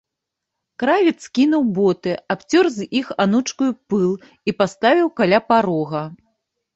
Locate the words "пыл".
3.95-4.07